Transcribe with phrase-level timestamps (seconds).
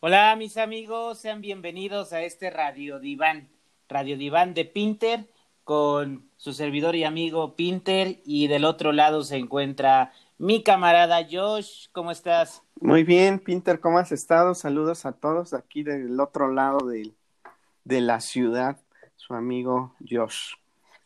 [0.00, 3.48] Hola mis amigos, sean bienvenidos a este Radio Diván,
[3.88, 5.28] Radio Diván de Pinter
[5.64, 11.88] con su servidor y amigo Pinter y del otro lado se encuentra mi camarada Josh,
[11.90, 12.62] ¿cómo estás?
[12.80, 14.54] Muy bien, Pinter, ¿cómo has estado?
[14.54, 17.10] Saludos a todos aquí del otro lado de,
[17.82, 18.76] de la ciudad,
[19.16, 20.52] su amigo Josh.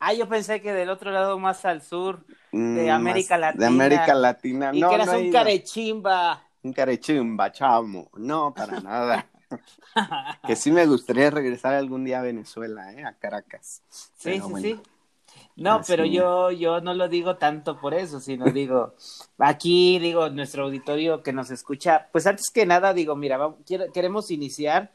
[0.01, 3.61] Ah, yo pensé que del otro lado más al sur de mm, América Latina.
[3.61, 6.47] De América Latina, y que eras un carechimba.
[6.63, 8.11] Un carechimba, chamo.
[8.15, 9.29] No, para nada.
[10.47, 13.05] que sí me gustaría regresar algún día a Venezuela, ¿eh?
[13.05, 13.83] A Caracas.
[13.91, 14.81] Sí, sí, sí.
[15.57, 18.95] No, pero yo, yo no lo digo tanto por eso, sino digo,
[19.39, 23.39] aquí digo, nuestro auditorio que nos escucha, pues antes que nada digo, mira,
[23.93, 24.93] queremos iniciar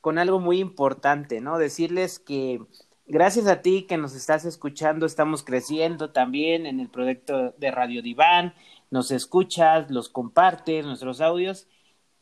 [0.00, 1.58] con algo muy importante, ¿no?
[1.58, 2.60] Decirles que
[3.06, 8.02] gracias a ti que nos estás escuchando, estamos creciendo también en el proyecto de Radio
[8.02, 8.54] Diván,
[8.94, 11.66] nos escuchas, los compartes, nuestros audios,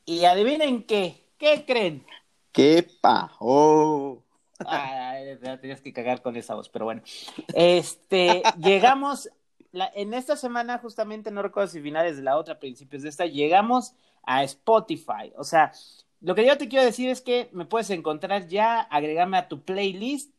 [0.07, 2.07] y adivinen qué, ¿qué creen?
[2.51, 3.31] ¿Qué pa?
[4.65, 5.17] Ah,
[5.61, 7.03] tenías que cagar con esa voz, pero bueno.
[7.55, 9.29] Este, llegamos,
[9.73, 13.93] en esta semana justamente, no recuerdo si finales de la otra, principios de esta, llegamos
[14.23, 15.31] a Spotify.
[15.37, 15.73] O sea,
[16.23, 19.61] lo que yo te quiero decir es que me puedes encontrar ya, agregarme a tu
[19.61, 20.33] playlist,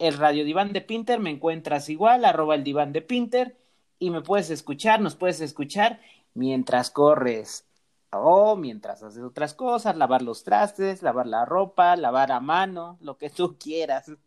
[0.00, 3.56] el Radio Diván de Pinter, me encuentras igual, arroba el diván de Pinter,
[3.98, 6.00] y me puedes escuchar, nos puedes escuchar
[6.34, 7.64] mientras corres,
[8.10, 13.16] o mientras haces otras cosas, lavar los trastes, lavar la ropa, lavar a mano, lo
[13.16, 14.10] que tú quieras.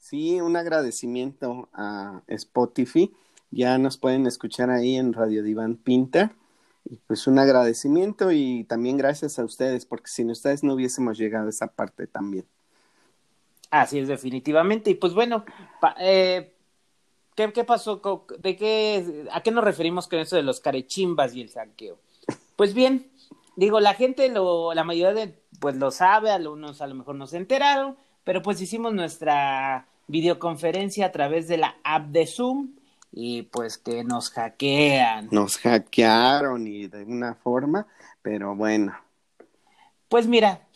[0.00, 3.12] Sí, un agradecimiento a Spotify.
[3.50, 6.32] Ya nos pueden escuchar ahí en Radio Diván Pinta.
[6.86, 11.48] Y pues un agradecimiento y también gracias a ustedes, porque sin ustedes no hubiésemos llegado
[11.48, 12.46] a esa parte también.
[13.70, 14.88] Así es, definitivamente.
[14.88, 15.44] Y pues bueno,
[16.00, 16.54] eh,
[17.38, 18.02] ¿qué, ¿qué, pasó?
[18.40, 21.98] ¿De qué, ¿A qué nos referimos con eso de los carechimbas y el saqueo?
[22.56, 23.12] Pues bien,
[23.54, 27.28] digo, la gente, lo, la mayoría de, pues lo sabe, algunos a lo mejor no
[27.28, 32.70] se enteraron, pero pues hicimos nuestra videoconferencia a través de la app de Zoom
[33.12, 35.28] y pues que nos hackean.
[35.30, 37.86] Nos hackearon y de una forma,
[38.20, 38.98] pero bueno.
[40.08, 40.66] Pues mira,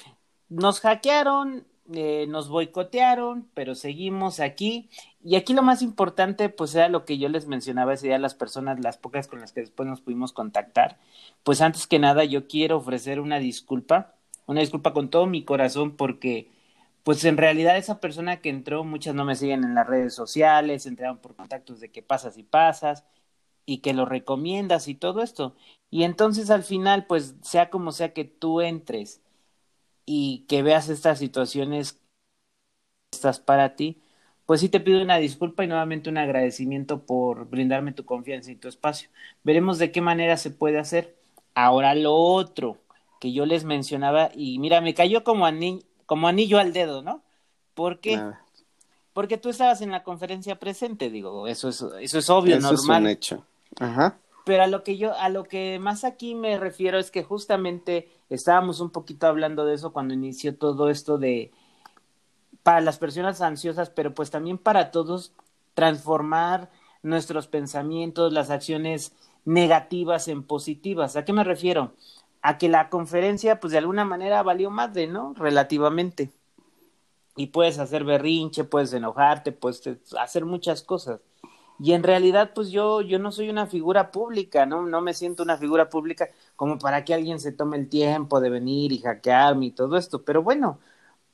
[0.48, 4.88] nos hackearon, eh, nos boicotearon, pero seguimos aquí.
[5.24, 8.34] Y aquí lo más importante, pues era lo que yo les mencionaba ese día las
[8.34, 10.98] personas, las pocas con las que después nos pudimos contactar.
[11.42, 14.14] Pues antes que nada, yo quiero ofrecer una disculpa,
[14.46, 16.50] una disculpa con todo mi corazón, porque,
[17.04, 20.86] pues en realidad esa persona que entró, muchas no me siguen en las redes sociales,
[20.86, 23.04] entraron por contactos de que pasas y pasas,
[23.66, 25.54] y que lo recomiendas y todo esto.
[25.90, 29.20] Y entonces al final, pues sea como sea que tú entres
[30.04, 32.00] y que veas estas situaciones
[33.12, 34.00] estas para ti,
[34.46, 38.56] pues sí te pido una disculpa y nuevamente un agradecimiento por brindarme tu confianza y
[38.56, 39.08] tu espacio.
[39.44, 41.16] Veremos de qué manera se puede hacer.
[41.54, 42.78] Ahora lo otro
[43.20, 45.46] que yo les mencionaba y mira, me cayó como,
[46.06, 47.22] como anillo al dedo, ¿no?
[47.74, 48.20] ¿Por qué?
[49.12, 53.02] Porque tú estabas en la conferencia presente, digo, eso es, eso es obvio, eso normal.
[53.02, 53.46] Es un hecho.
[53.78, 54.18] Ajá.
[54.44, 58.08] Pero a lo que yo, a lo que más aquí me refiero es que justamente
[58.28, 61.52] estábamos un poquito hablando de eso cuando inició todo esto de
[62.62, 65.32] para las personas ansiosas, pero pues también para todos
[65.74, 66.70] transformar
[67.02, 69.12] nuestros pensamientos, las acciones
[69.44, 71.16] negativas en positivas.
[71.16, 71.92] ¿A qué me refiero?
[72.42, 75.34] A que la conferencia, pues de alguna manera valió madre, ¿no?
[75.34, 76.30] Relativamente.
[77.36, 79.82] Y puedes hacer berrinche, puedes enojarte, puedes
[80.18, 81.20] hacer muchas cosas.
[81.82, 84.82] Y en realidad, pues yo, yo no soy una figura pública, ¿no?
[84.86, 88.50] No me siento una figura pública como para que alguien se tome el tiempo de
[88.50, 90.22] venir y hackearme y todo esto.
[90.24, 90.78] Pero bueno,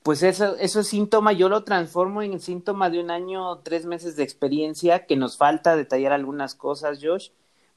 [0.02, 4.16] pues eso, eso es síntoma, yo lo transformo en síntoma de un año, tres meses
[4.16, 7.30] de experiencia, que nos falta detallar algunas cosas, Josh,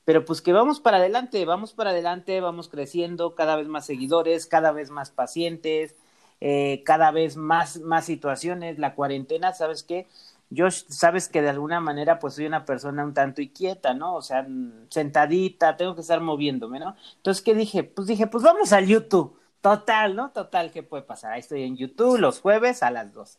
[0.06, 4.46] pero pues que vamos para adelante, vamos para adelante, vamos creciendo, cada vez más seguidores,
[4.48, 5.96] cada vez más pacientes,
[6.40, 10.08] eh, cada vez más, más situaciones, la cuarentena, ¿sabes qué?
[10.56, 14.16] Josh, sabes que de alguna manera pues soy una persona un tanto inquieta, ¿no?
[14.16, 14.46] O sea,
[14.90, 16.96] sentadita, tengo que estar moviéndome, ¿no?
[17.18, 17.84] Entonces, ¿qué dije?
[17.84, 19.40] Pues dije, pues vamos al YouTube.
[19.62, 20.32] Total, ¿no?
[20.32, 21.34] Total, ¿qué puede pasar?
[21.34, 23.38] Ahí estoy en YouTube los jueves a las 2.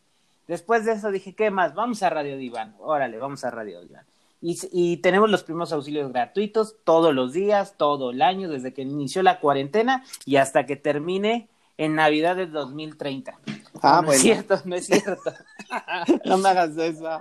[0.49, 1.75] Después de eso dije, ¿qué más?
[1.75, 2.75] Vamos a Radio Diván.
[2.79, 4.05] Órale, vamos a Radio Diván.
[4.41, 8.82] Y, y, tenemos los primeros auxilios gratuitos todos los días, todo el año, desde que
[8.82, 11.49] inició la cuarentena y hasta que termine
[11.79, 13.38] en Navidad del 2030.
[13.82, 15.32] Ah, no, es cierto, no es cierto.
[16.25, 17.20] no me hagas eso.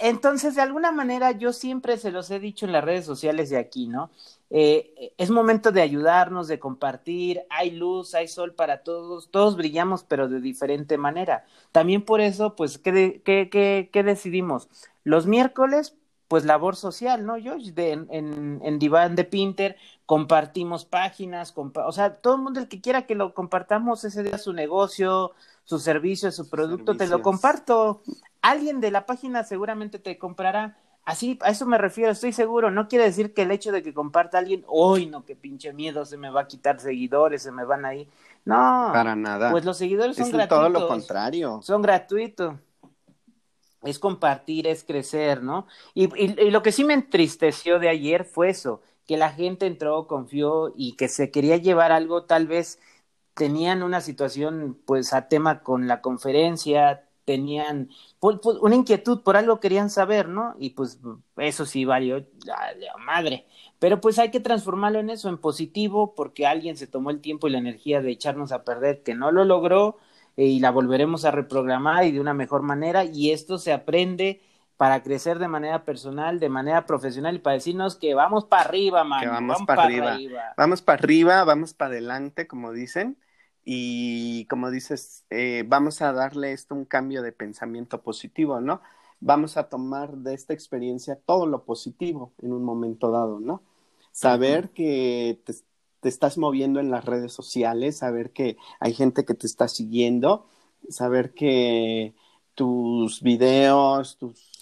[0.00, 3.58] Entonces, de alguna manera, yo siempre se los he dicho en las redes sociales de
[3.58, 4.10] aquí, ¿no?
[4.50, 10.04] Eh, es momento de ayudarnos, de compartir, hay luz, hay sol para todos, todos brillamos,
[10.04, 11.44] pero de diferente manera.
[11.70, 14.68] También por eso, pues, ¿qué, qué, qué, qué decidimos?
[15.04, 15.96] Los miércoles,
[16.28, 17.72] pues labor social, ¿no, George?
[17.72, 22.80] De, en, en, Diván de Pinter compartimos páginas, o sea, todo el mundo el que
[22.80, 25.32] quiera que lo compartamos ese día su negocio,
[25.64, 28.02] su servicio, su producto, te lo comparto.
[28.42, 30.76] Alguien de la página seguramente te comprará.
[31.04, 32.70] Así, a eso me refiero, estoy seguro.
[32.70, 36.04] No quiere decir que el hecho de que comparta alguien, hoy no, que pinche miedo,
[36.04, 38.08] se me va a quitar seguidores, se me van ahí.
[38.44, 38.90] No.
[38.92, 39.50] Para nada.
[39.50, 40.72] Pues los seguidores son es gratuitos.
[40.72, 41.60] todo lo contrario.
[41.62, 42.54] Son gratuitos
[43.82, 45.66] es compartir, es crecer, ¿no?
[45.94, 50.06] Y, y, lo que sí me entristeció de ayer fue eso, que la gente entró,
[50.06, 52.80] confió y que se quería llevar algo, tal vez
[53.34, 57.90] tenían una situación, pues, a tema con la conferencia, tenían
[58.20, 60.54] pues, pues, una inquietud por algo querían saber, ¿no?
[60.58, 60.98] Y pues
[61.36, 62.24] eso sí valió,
[63.04, 63.46] madre.
[63.78, 67.46] Pero pues hay que transformarlo en eso, en positivo, porque alguien se tomó el tiempo
[67.46, 69.98] y la energía de echarnos a perder, que no lo logró,
[70.44, 74.40] y la volveremos a reprogramar y de una mejor manera y esto se aprende
[74.76, 79.02] para crecer de manera personal, de manera profesional y para decirnos que vamos para arriba,
[79.02, 79.20] man.
[79.20, 80.16] Que vamos, para arriba.
[80.56, 83.18] Vamos para arriba, vamos para adelante, como dicen.
[83.64, 88.80] Y como dices, eh, vamos a darle esto un cambio de pensamiento positivo, ¿no?
[89.18, 93.64] Vamos a tomar de esta experiencia todo lo positivo en un momento dado, ¿no?
[94.12, 95.54] Saber que te,
[96.00, 100.46] te estás moviendo en las redes sociales, saber que hay gente que te está siguiendo,
[100.88, 102.14] saber que
[102.54, 104.58] tus videos, tus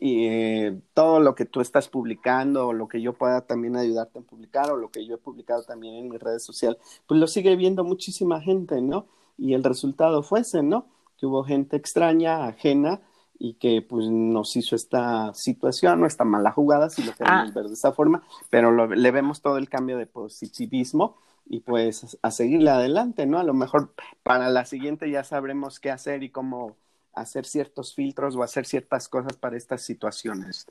[0.00, 4.22] eh, todo lo que tú estás publicando o lo que yo pueda también ayudarte a
[4.22, 7.56] publicar o lo que yo he publicado también en mi redes sociales, pues lo sigue
[7.56, 9.06] viendo muchísima gente, ¿no?
[9.38, 10.86] Y el resultado fue ese, ¿no?
[11.16, 13.00] Que hubo gente extraña, ajena,
[13.38, 17.52] y que pues nos hizo esta situación, no esta mala jugada, si lo queremos ah.
[17.54, 21.16] ver de esa forma, pero le vemos todo el cambio de positivismo
[21.48, 23.38] y pues a seguirle adelante, ¿no?
[23.38, 23.92] A lo mejor
[24.22, 26.76] para la siguiente ya sabremos qué hacer y cómo
[27.14, 30.66] hacer ciertos filtros o hacer ciertas cosas para estas situaciones.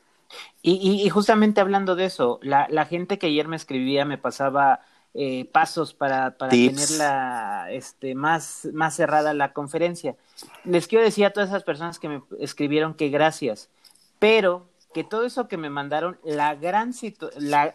[0.61, 4.81] Y, y, justamente hablando de eso, la, la gente que ayer me escribía me pasaba
[5.17, 10.17] eh, pasos para, para tenerla este, más, más cerrada la conferencia.
[10.65, 13.69] Les quiero decir a todas esas personas que me escribieron que gracias,
[14.19, 16.93] pero que todo eso que me mandaron, la gran
[17.37, 17.73] la,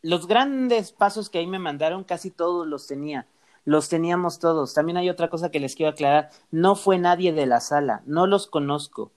[0.00, 3.26] los grandes pasos que ahí me mandaron, casi todos los tenía.
[3.64, 4.72] Los teníamos todos.
[4.72, 6.30] También hay otra cosa que les quiero aclarar.
[6.52, 8.02] No fue nadie de la sala.
[8.06, 9.10] No los conozco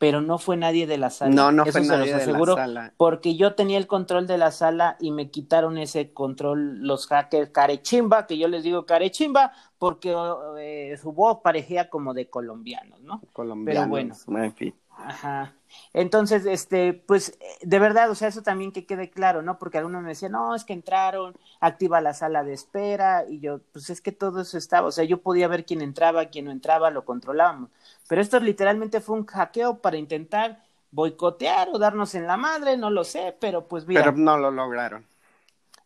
[0.00, 1.34] pero no fue nadie de la sala.
[1.34, 2.94] No, no fue nadie de la sala.
[2.96, 7.50] Porque yo tenía el control de la sala y me quitaron ese control los hackers
[7.50, 10.16] carechimba, que yo les digo carechimba, porque
[10.58, 13.20] eh, su voz parecía como de colombianos, ¿no?
[13.34, 14.42] Colombianos, pero bueno.
[14.42, 14.74] En fin.
[15.06, 15.54] Ajá.
[15.92, 19.58] Entonces, este, pues, de verdad, o sea, eso también que quede claro, ¿no?
[19.58, 23.60] Porque algunos me decían, no, es que entraron, activa la sala de espera, y yo,
[23.72, 26.50] pues es que todo eso estaba, o sea, yo podía ver quién entraba, quién no
[26.50, 27.70] entraba, lo controlábamos.
[28.08, 32.90] Pero esto literalmente fue un hackeo para intentar boicotear o darnos en la madre, no
[32.90, 34.02] lo sé, pero pues bien.
[34.02, 35.06] Pero no lo lograron.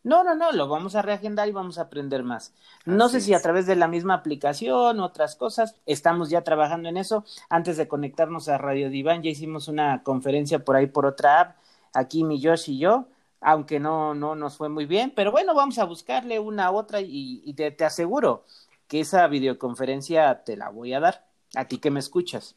[0.04, 2.52] No, no, no, lo vamos a reagendar y vamos a aprender más.
[2.84, 6.98] No sé si a través de la misma aplicación, otras cosas, estamos ya trabajando en
[6.98, 7.24] eso.
[7.48, 11.56] Antes de conectarnos a Radio Diván, ya hicimos una conferencia por ahí por otra app,
[11.94, 13.08] aquí mi Josh y yo,
[13.40, 17.00] aunque no, no nos fue muy bien, pero bueno, vamos a buscarle una a otra
[17.00, 18.44] y, te, te aseguro
[18.88, 22.56] que esa videoconferencia te la voy a dar, a ti que me escuchas.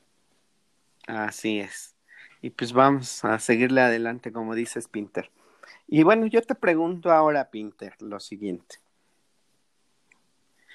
[1.08, 1.96] Así es.
[2.42, 5.32] Y pues vamos a seguirle adelante, como dices, Pinter.
[5.88, 8.78] Y bueno, yo te pregunto ahora, Pinter, lo siguiente.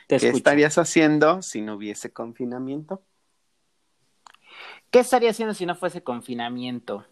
[0.09, 3.03] ¿Qué estarías haciendo si no hubiese confinamiento?
[4.91, 7.07] ¿Qué estaría haciendo si no fuese confinamiento?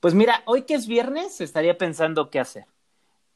[0.00, 2.66] Pues mira, hoy que es viernes, estaría pensando qué hacer.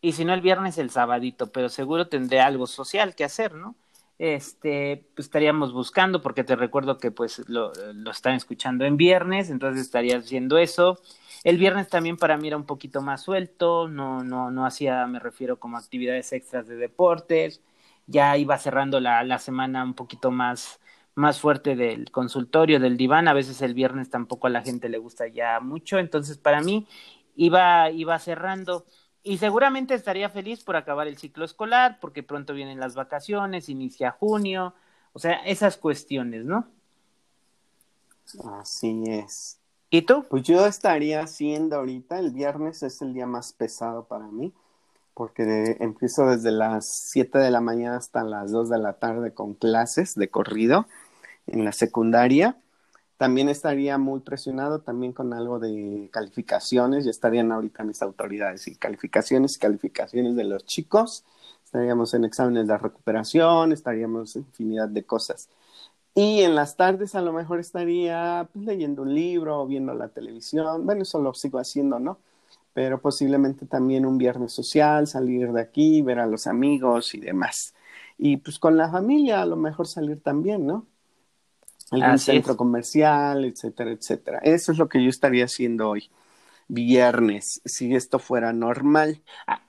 [0.01, 3.75] Y si no el viernes, el sabadito, pero seguro tendré algo social que hacer, ¿no?
[4.19, 7.73] Este, pues estaríamos buscando, porque te recuerdo que pues lo,
[8.11, 10.99] están escuchando en viernes, entonces estaría haciendo eso.
[11.45, 15.21] El viernes también para mí era un poquito más suelto, no, no, no hacía, me
[15.21, 17.63] refiero como actividades extras de deportes,
[18.07, 20.81] ya iba cerrando la, la semana un poquito más,
[21.15, 24.99] más fuerte del consultorio, del diván, a veces el viernes tampoco a la gente le
[24.99, 26.89] gusta ya mucho, entonces para mí
[27.37, 28.85] iba, iba cerrando
[29.29, 34.11] y seguramente estaría feliz por acabar el ciclo escolar, porque pronto vienen las vacaciones, inicia
[34.11, 34.73] junio,
[35.13, 36.67] o sea, esas cuestiones, ¿no?
[38.59, 39.59] Así es.
[39.91, 40.25] ¿Y tú?
[40.31, 44.55] Pues yo estaría haciendo ahorita, el viernes es el día más pesado para mí,
[45.13, 49.53] porque empiezo desde las 7 de la mañana hasta las 2 de la tarde con
[49.53, 50.87] clases de corrido
[51.47, 52.57] en la secundaria.
[53.19, 58.77] También estaría muy presionado también con algo de calificaciones, ya estarían ahorita mis autoridades y
[58.77, 61.25] calificaciones y calificaciones de los chicos,
[61.65, 65.51] estaríamos en exámenes de recuperación, estaríamos en infinidad de cosas.
[66.15, 70.09] Y en las tardes a lo mejor estaría pues, leyendo un libro o viendo la
[70.09, 70.85] televisión.
[70.87, 72.19] Bueno, eso lo sigo haciendo, ¿no?
[72.75, 77.75] Pero posiblemente también un viernes social, salir de aquí, ver a los amigos y demás.
[78.19, 80.87] Y pues con la familia a lo mejor salir también, ¿no?
[81.91, 84.39] Algún centro comercial, etcétera, etcétera.
[84.43, 86.11] Eso es lo que yo estaría haciendo hoy,
[86.69, 89.23] viernes, si esto fuera normal.
[89.47, 89.63] Ah.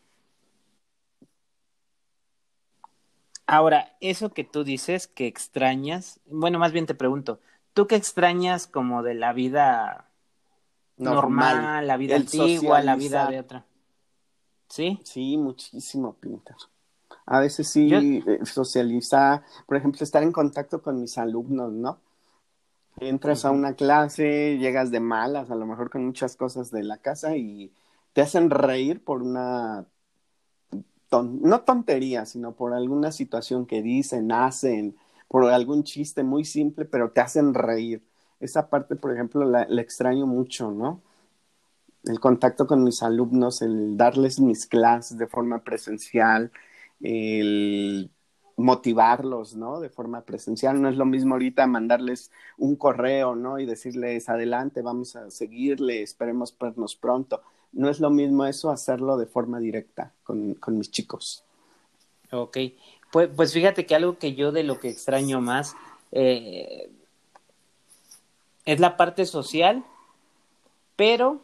[3.47, 7.39] Ahora, eso que tú dices que extrañas, bueno, más bien te pregunto,
[7.73, 10.05] ¿tú qué extrañas como de la vida
[10.97, 13.65] normal, la vida antigua, la vida de otra?
[14.67, 14.99] ¿Sí?
[15.03, 16.55] Sí, muchísimo, Pinter.
[17.25, 21.99] A veces sí, eh, socializar, por ejemplo, estar en contacto con mis alumnos, ¿no?
[22.99, 26.97] Entras a una clase, llegas de malas, a lo mejor con muchas cosas de la
[26.97, 27.71] casa y
[28.13, 29.85] te hacen reír por una
[31.11, 34.95] no tontería, sino por alguna situación que dicen, hacen,
[35.27, 38.03] por algún chiste muy simple, pero te hacen reír.
[38.39, 41.01] Esa parte, por ejemplo, la, extraño mucho, ¿no?
[42.05, 46.51] El contacto con mis alumnos, el darles mis clases de forma presencial,
[47.01, 48.11] el
[48.61, 49.79] motivarlos, ¿no?
[49.79, 50.81] De forma presencial.
[50.81, 53.59] No es lo mismo ahorita mandarles un correo, ¿no?
[53.59, 59.17] Y decirles, adelante, vamos a seguirle, esperemos vernos pronto no es lo mismo eso hacerlo
[59.17, 61.43] de forma directa con, mis chicos.
[62.31, 62.57] Ok,
[63.11, 65.75] pues, pues, fíjate que algo que yo de lo que extraño más
[66.11, 66.89] eh,
[68.65, 69.83] es la parte social,
[70.95, 71.41] pero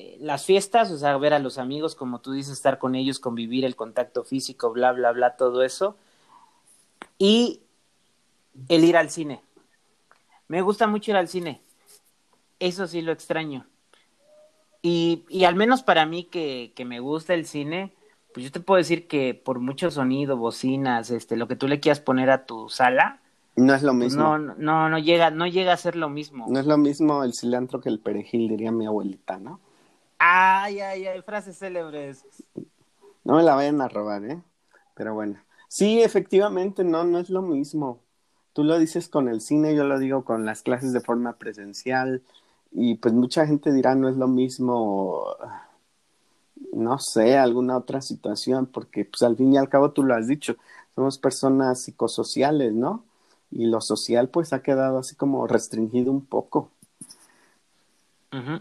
[0.00, 3.18] eh, las fiestas, o sea, ver a los amigos, como tú dices, estar con ellos,
[3.18, 5.94] convivir, el contacto físico, bla, bla, bla, todo eso.
[7.18, 7.60] Y
[8.70, 9.42] el ir al cine.
[10.48, 11.60] Me gusta mucho ir al cine.
[12.60, 13.66] Eso sí lo extraño.
[14.80, 17.92] Y, y al menos para mí que, que me gusta el cine,
[18.32, 21.78] pues yo te puedo decir que por mucho sonido, bocinas, este, lo que tú le
[21.78, 23.20] quieras poner a tu sala,
[23.54, 24.38] no es lo pues mismo.
[24.38, 26.46] no, no, no llega, no llega a ser lo mismo.
[26.48, 29.60] No es lo mismo el cilantro que el perejil, diría mi abuelita, ¿no?
[30.22, 32.24] Ay, ay, ay, frases célebres.
[33.24, 34.42] No me la vayan a robar, ¿eh?
[34.94, 35.38] Pero bueno.
[35.66, 38.00] Sí, efectivamente, no, no es lo mismo.
[38.52, 42.22] Tú lo dices con el cine, yo lo digo con las clases de forma presencial,
[42.70, 45.24] y pues mucha gente dirá, no es lo mismo,
[46.74, 50.26] no sé, alguna otra situación, porque pues al fin y al cabo tú lo has
[50.26, 50.56] dicho,
[50.94, 53.04] somos personas psicosociales, ¿no?
[53.50, 56.68] Y lo social pues ha quedado así como restringido un poco.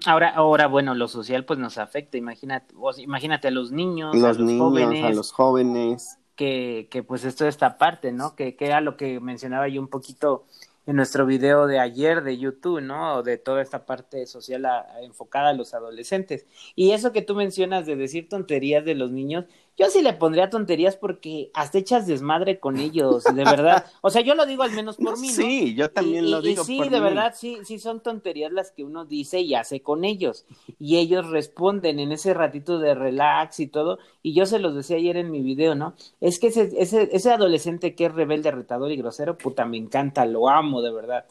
[0.06, 4.28] Ahora, ahora, bueno, lo social pues nos afecta, imagínate, imagínate a los niños, los a
[4.30, 6.18] los niños, jóvenes, a los jóvenes.
[6.36, 8.36] Que, que pues esto es esta parte, ¿no?
[8.36, 10.46] Que, que era lo que mencionaba yo un poquito
[10.90, 13.22] en nuestro video de ayer de YouTube, ¿no?
[13.22, 14.66] De toda esta parte social
[15.04, 16.48] enfocada a los adolescentes.
[16.76, 19.46] Y eso que tú mencionas de decir tonterías de los niños,
[19.80, 23.86] yo sí le pondría tonterías porque hasta echas desmadre con ellos, de verdad.
[24.02, 25.34] O sea, yo lo digo al menos por mí, ¿no?
[25.34, 26.64] Sí, yo también lo digo.
[26.64, 30.04] Y sí, de verdad, sí, sí son tonterías las que uno dice y hace con
[30.04, 30.46] ellos.
[30.80, 34.00] Y ellos responden en ese ratito de relax y todo.
[34.22, 35.94] Y yo se los decía ayer en mi video, ¿no?
[36.20, 40.26] Es que ese, ese, ese adolescente que es rebelde, retador y grosero, puta, me encanta,
[40.26, 41.26] lo amo, de verdad.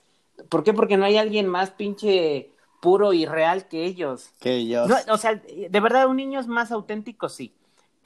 [0.48, 0.72] ¿Por qué?
[0.72, 2.50] Porque no hay alguien más pinche
[2.80, 4.30] puro y real que ellos.
[4.40, 4.90] Que ellos.
[5.10, 7.52] o sea, de verdad, un niño es más auténtico, sí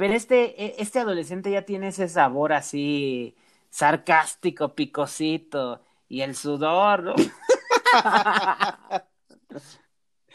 [0.02, 3.36] pero este, e, este adolescente ya tiene ese sabor así
[3.70, 5.80] sarcástico, picosito.
[6.08, 7.14] Y el sudor, ¿no?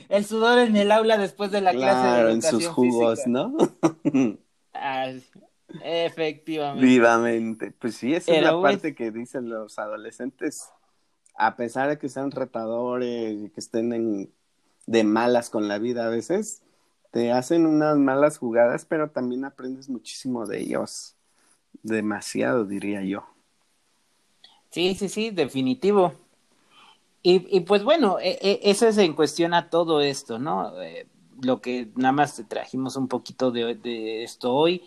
[0.07, 3.57] el sudor en el aula después de la clase de educación en sus jugos, ¿no?
[5.83, 6.85] efectivamente.
[6.85, 7.71] Vivamente.
[7.71, 10.69] Pues sí, esa es la parte que dicen los adolescentes.
[11.35, 14.31] A pesar de que sean retadores y que estén
[14.85, 16.61] de malas con la vida a veces,
[17.11, 21.15] te hacen unas malas jugadas, pero también aprendes muchísimo de ellos.
[21.83, 23.25] Demasiado, diría yo.
[24.69, 26.13] Sí, sí, sí, definitivo.
[27.23, 30.81] Y, y pues bueno, e, e, eso es en cuestión a todo esto, ¿no?
[30.81, 31.07] Eh,
[31.41, 34.83] lo que nada más te trajimos un poquito de, de, esto hoy,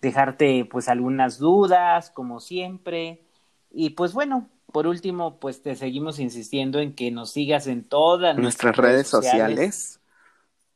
[0.00, 3.22] dejarte pues algunas dudas, como siempre.
[3.70, 8.36] Y pues bueno, por último, pues te seguimos insistiendo en que nos sigas en todas
[8.36, 10.00] nuestras, redes, sociales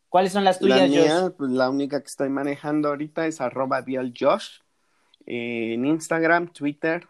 [0.08, 3.84] ¿Cuáles son las tuyas, la mía, Pues la única que estoy manejando ahorita es arroba
[4.18, 4.60] Josh
[5.26, 7.06] en Instagram, Twitter,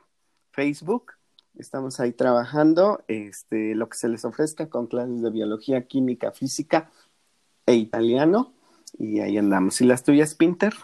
[0.50, 1.12] Facebook.
[1.56, 6.90] Estamos ahí trabajando este, lo que se les ofrezca con clases de biología, química, física
[7.66, 8.52] e italiano.
[8.98, 9.80] Y ahí andamos.
[9.80, 10.74] ¿Y las tuyas, Pinter?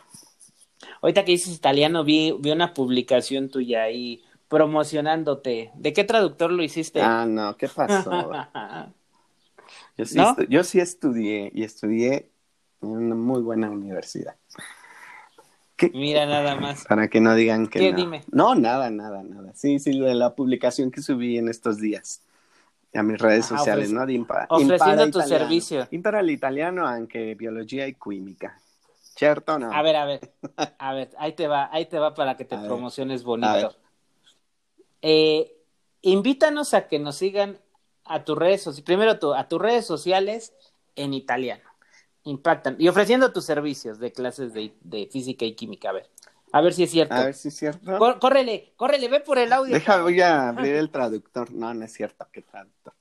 [1.03, 5.73] Ahorita que dices italiano, vi, vi una publicación tuya ahí promocionándote.
[5.75, 7.01] ¿De qué traductor lo hiciste?
[7.03, 8.31] Ah, no, ¿qué pasó?
[9.97, 12.31] Yo sí, estudié y estudié
[12.83, 14.37] en una muy buena universidad.
[15.93, 16.85] Mira nada más.
[16.85, 17.93] Para que no digan que ¿Qué?
[17.93, 17.97] no.
[17.97, 18.25] Dime.
[18.33, 19.53] No, nada, nada, nada.
[19.55, 22.23] Sí, sí, de la publicación que subí en estos días
[22.95, 24.05] a mis redes Ah, sociales, ¿no?
[24.07, 25.39] Impa- ofreciendo tu italiano.
[25.45, 25.89] servicio.
[25.91, 28.61] Impara l'italiano anche biologia e química.
[29.17, 29.73] ¿Cierto o no?
[29.73, 30.21] A ver, a ver,
[30.79, 33.75] a ver, ahí te va, ahí te va para que te A promociones bonito.
[35.03, 35.53] Eh,
[36.03, 37.59] invítanos a que nos sigan
[38.05, 40.53] a tus redes sociales, primero tu- a tus redes sociales
[40.97, 41.63] en italiano.
[42.25, 42.77] Impactan.
[42.79, 45.91] Y ofreciendo tus servicios de clases de, de física y química.
[45.91, 46.09] A ver,
[46.53, 47.15] a ver si es cierto.
[47.15, 47.99] A ver si es cierto.
[47.99, 49.75] Cor- córrele, córrele, ve por el audio.
[49.75, 51.51] Deja, voy a aprire il traduttore.
[51.53, 52.97] No, non è certo che traduttore.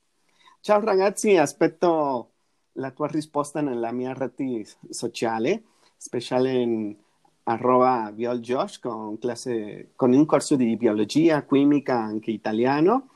[0.61, 2.31] Ciao ragazzi, aspetto
[2.73, 5.63] la tua risposta nella mia rete sociale,
[5.97, 6.95] speciale in
[7.43, 13.09] arroba violjosh con, classe, con un corso di biologia, chimica, anche italiano,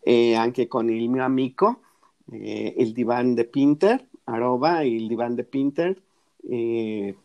[0.00, 1.80] e anche con il mio amico,
[2.30, 6.02] eh, il divan de Pinter, arroba il divan de Pinter,
[6.48, 7.16] e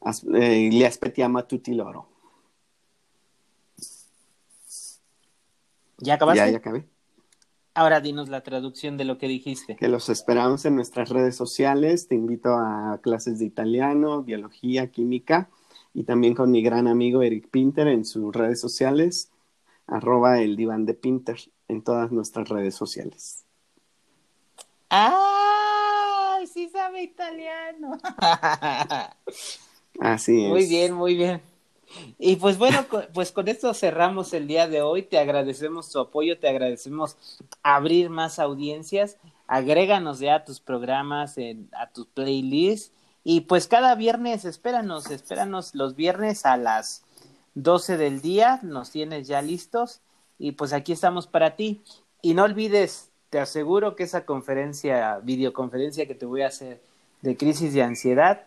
[0.00, 2.08] as- eh, li aspettiamo a tutti loro.
[5.98, 6.44] ¿Ya acabaste?
[6.44, 6.84] Ya, ya acabé.
[7.74, 9.76] Ahora dinos la traducción de lo que dijiste.
[9.76, 12.08] que los esperamos en nuestras redes sociales.
[12.08, 15.50] Te invito a clases de italiano, biología, química
[15.92, 19.30] y también con mi gran amigo Eric Pinter en sus redes sociales,
[19.86, 21.38] arroba el diván de Pinter
[21.68, 23.44] en todas nuestras redes sociales.
[24.90, 26.38] ¡Ah!
[26.52, 27.98] Sí sabe italiano.
[30.00, 30.50] Así es.
[30.50, 31.40] Muy bien, muy bien.
[32.18, 35.02] Y pues bueno, pues con esto cerramos el día de hoy.
[35.02, 37.16] Te agradecemos tu apoyo, te agradecemos
[37.62, 39.16] abrir más audiencias.
[39.46, 42.92] Agréganos ya a tus programas, en- a tus playlists.
[43.24, 47.02] Y pues cada viernes, espéranos, espéranos los viernes a las
[47.56, 48.60] 12 del día.
[48.62, 50.00] Nos tienes ya listos.
[50.38, 51.82] Y pues aquí estamos para ti.
[52.22, 56.80] Y no olvides, te aseguro que esa conferencia, videoconferencia que te voy a hacer
[57.22, 58.46] de crisis de ansiedad,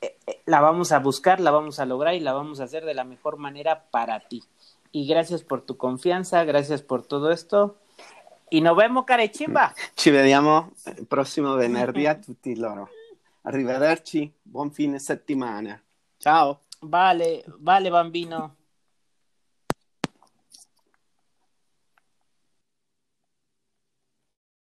[0.00, 2.84] eh, eh, la vamos a buscar, la vamos a lograr y la vamos a hacer
[2.84, 4.42] de la mejor manera para ti.
[4.90, 7.76] Y gracias por tu confianza, gracias por todo esto.
[8.50, 9.74] Y nos vemos, carechimba.
[9.96, 12.90] Ci vediamo il prossimo venerdì a tutti loro.
[13.42, 15.82] Arrivederci, buon fine settimana.
[16.18, 16.61] Ciao.
[16.82, 18.56] Vale, vale, bambino.